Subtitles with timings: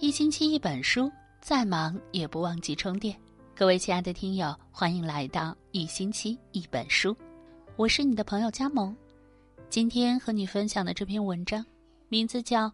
[0.00, 1.10] 一星期一本书，
[1.40, 3.18] 再忙也不忘记充电。
[3.52, 7.16] 各位亲爱的听友，欢迎来到一星期一本书，
[7.74, 8.96] 我是你的朋友佳萌。
[9.68, 11.66] 今天和你分享的这篇文章，
[12.08, 12.68] 名字叫《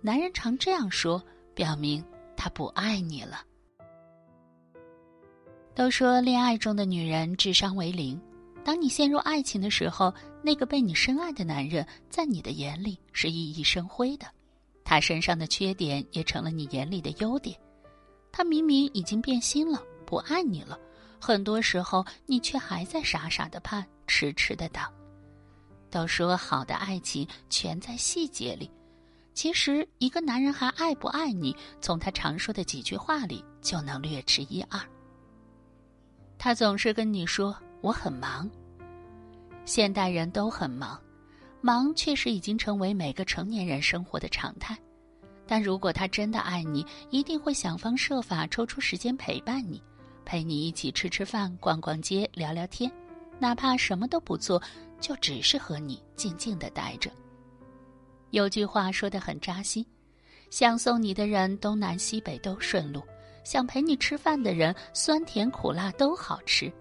[0.00, 1.22] 男人常这样说，
[1.54, 2.04] 表明
[2.36, 3.44] 他不爱你了》。
[5.76, 8.20] 都说恋爱中的女人智商为零，
[8.64, 10.12] 当你陷入爱情的时候，
[10.42, 14.26] 那个被你深爱的男人，在你的眼里是熠熠生辉的。
[14.88, 17.54] 他身上的缺点也成了你眼里的优点，
[18.32, 20.80] 他明明已经变心了，不爱你了，
[21.20, 24.82] 很多时候你却还在傻傻的盼，痴痴的等。
[25.90, 28.70] 都说好的爱情全在细节里，
[29.34, 34.80] 其实一个男人还爱不爱你，从他常说的几句话里就能略知一二。
[36.38, 38.50] 他总是跟你说我很忙，
[39.66, 40.98] 现代人都很忙。
[41.60, 44.78] 忙确实已经成为每个成年人生活的常态，
[45.46, 49.82] 但如果他真的爱你，一定会想方设法抽出时间陪伴你，
[50.24, 52.90] 陪你一起吃吃饭、逛逛街、聊聊天，
[53.40, 54.62] 哪怕什么都不做，
[55.00, 57.10] 就只是和你静静的待着。
[58.30, 59.84] 有句话说的很扎心：
[60.50, 63.02] 想送你的人东南西北都顺路，
[63.42, 66.72] 想陪你吃饭的人酸甜苦辣都好吃，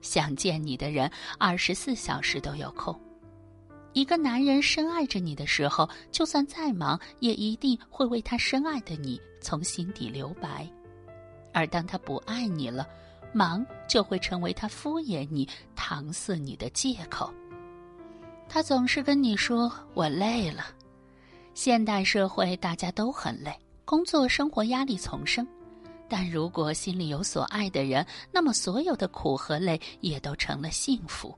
[0.00, 2.98] 想见你的人二十四小时都有空。
[3.94, 10.68] 一个男人深爱着你的时候，就算再忙，也一定会为他深爱的你从心底留白；
[11.52, 12.86] 而当他不爱你了，
[13.32, 17.32] 忙就会成为他敷衍你、搪塞你的借口。
[18.48, 20.66] 他总是跟你说：“我累了。”
[21.54, 25.46] 现代社会大家都很累，工作生活压力丛生，
[26.08, 31.32] 但如果心里有所爱的人，那么所有的苦和累也都成了幸福。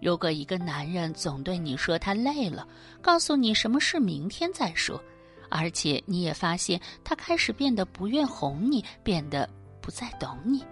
[0.00, 2.66] 如果一个男人总对你说他累了，
[3.02, 5.02] 告诉你什么事明天再说，
[5.48, 9.48] 而且你也发现他开始变得不愿哄你，变得
[9.80, 10.64] 不再懂你，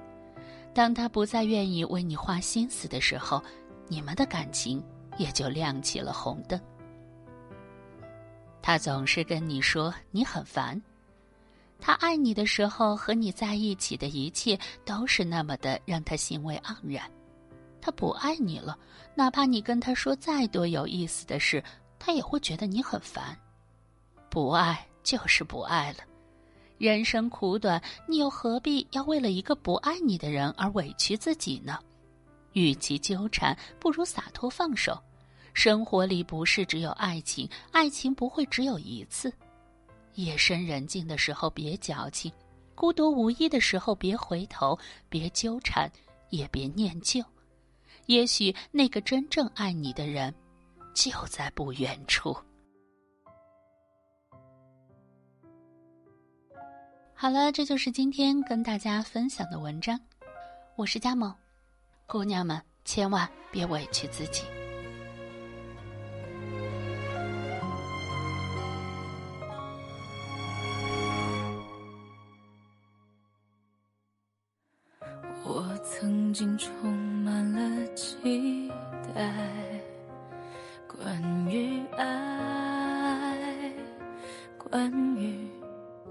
[0.73, 3.43] 当他不再愿意为你花心思的时候，
[3.87, 4.83] 你们的感情
[5.19, 6.59] 也就亮起了红灯。
[8.63, 10.81] 他总是跟你说你很烦，
[11.81, 17.11] 他爱你的时候和你在一起的一切都是那么的让他欣慰盎然。
[17.81, 18.79] 他不爱你了，
[19.15, 21.63] 哪怕你跟他说再多有意思的事，
[21.99, 23.37] 他也会觉得你很烦。
[24.29, 25.99] 不爱就是不爱了，
[26.77, 31.79] 人生苦短，你又何必要为了一个不爱你的人而委屈自己呢？
[32.53, 34.99] 与其纠缠，不如洒脱放手。
[35.55, 39.33] 生活里不是只有爱情，爱情不会只有一次。
[40.15, 42.31] 夜深人静的时候别矫情，
[42.75, 44.79] 孤独无依的时候别回头，
[45.09, 45.91] 别纠缠，
[46.31, 47.23] 也别念旧。
[48.09, 50.35] 也许那个真正爱你的人，
[50.95, 52.35] 就在不远处。
[57.15, 60.01] 好了，这就是今天跟大家分享的文章。
[60.75, 61.35] 我是佳萌，
[62.07, 64.45] 姑娘们千万别委屈自己。
[76.29, 76.93] 曾经充
[77.25, 77.87] 满了。
[77.95, 78.71] 期
[79.15, 79.33] 待
[80.87, 81.19] 关
[81.51, 83.35] 于爱，
[84.59, 85.49] 关于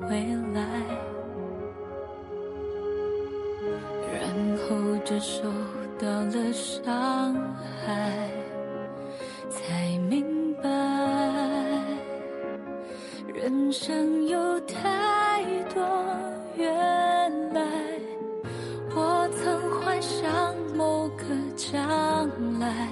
[0.09, 0.59] 未来，
[4.11, 5.43] 然后就受
[5.99, 7.35] 到了伤
[7.85, 8.31] 害，
[9.51, 10.67] 才明白
[13.35, 15.43] 人生有太
[15.75, 15.83] 多
[16.55, 17.16] 缘
[21.69, 21.79] 将
[22.59, 22.87] 来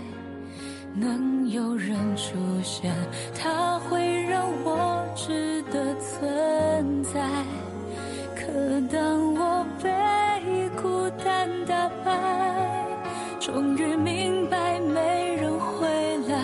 [0.93, 2.93] 能有人出现，
[3.33, 7.21] 他会让我值得存在。
[8.35, 8.51] 可
[8.91, 12.19] 当我被孤单打败，
[13.39, 16.35] 终于明白没人回来。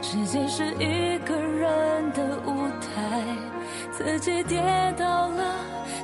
[0.00, 3.22] 世界是一个人的舞台，
[3.92, 4.58] 自己跌
[4.96, 5.54] 倒了，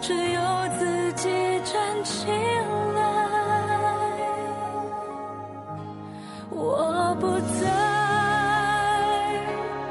[0.03, 0.41] 只有
[0.79, 1.31] 自己
[1.65, 2.80] 站起来。
[7.21, 7.69] 不再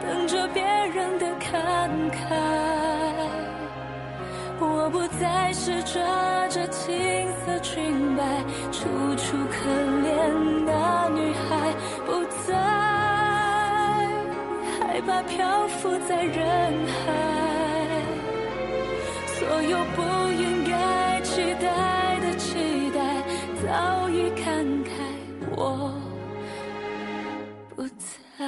[0.01, 2.35] 等着别人的看开，
[4.59, 6.01] 我不再是抓
[6.47, 8.23] 着青色裙摆
[8.71, 9.69] 楚楚可
[10.01, 10.71] 怜的
[11.11, 11.71] 女孩，
[12.05, 12.55] 不再
[14.79, 16.43] 害怕漂浮在人
[16.87, 17.13] 海，
[19.27, 21.67] 所有不应该期待
[27.97, 28.45] 在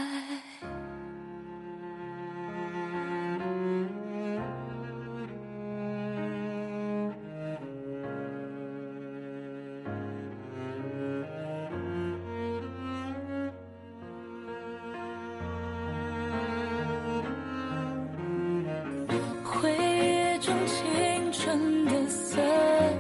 [19.43, 22.41] 回忆中青春的色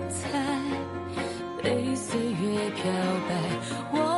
[0.09, 0.29] 彩
[1.63, 2.83] 被岁月漂
[3.27, 3.35] 白
[3.93, 4.10] 我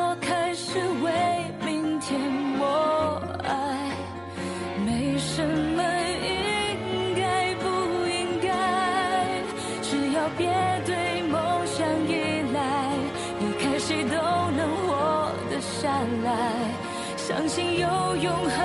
[17.43, 18.55] 相信有永恒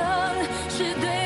[0.71, 1.18] 是对